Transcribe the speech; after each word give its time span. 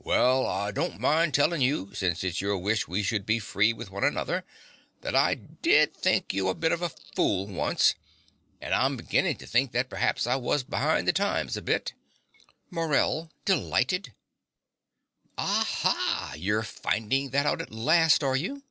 Well, 0.00 0.44
I 0.44 0.72
don't 0.72 0.98
mind 0.98 1.32
tellin' 1.32 1.60
you, 1.60 1.94
since 1.94 2.24
it's 2.24 2.40
your 2.40 2.58
wish 2.58 2.88
we 2.88 3.04
should 3.04 3.24
be 3.24 3.38
free 3.38 3.72
with 3.72 3.88
one 3.88 4.02
another, 4.02 4.44
that 5.02 5.14
I 5.14 5.36
did 5.36 5.96
think 5.96 6.34
you 6.34 6.48
a 6.48 6.56
bit 6.56 6.72
of 6.72 6.82
a 6.82 6.88
fool 6.88 7.46
once; 7.46 7.94
but 8.60 8.72
I'm 8.72 8.96
beginnin' 8.96 9.36
to 9.36 9.46
think 9.46 9.70
that 9.70 9.88
p'r'aps 9.88 10.26
I 10.26 10.34
was 10.34 10.64
be'ind 10.64 11.06
the 11.06 11.12
times 11.12 11.56
a 11.56 11.62
bit. 11.62 11.92
MORELL 12.68 13.30
(delighted). 13.44 14.12
Aha! 15.38 16.34
You're 16.36 16.64
finding 16.64 17.30
that 17.30 17.46
out 17.46 17.62
at 17.62 17.70
last, 17.70 18.24
are 18.24 18.34
you? 18.34 18.64